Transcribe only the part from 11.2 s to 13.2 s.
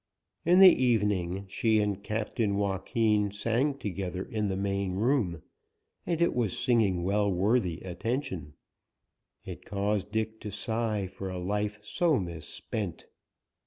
a life so misspent.